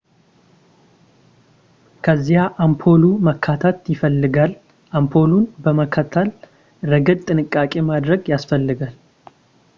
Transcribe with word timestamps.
ከዚያ 2.05 2.45
አምፖሉ 2.65 3.03
መተካት 3.27 3.77
ይፈልጋል 3.93 4.51
አምፖሉን 5.01 5.45
በመተካት 5.65 6.33
ረገድ 6.93 7.19
ጥንቃቄ 7.29 7.73
ማድረግ 7.93 8.23
ያስፈልጋል 8.35 8.95